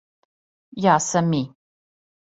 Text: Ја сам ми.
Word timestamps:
Ја 0.87 0.97
сам 1.11 1.31
ми. 1.37 1.47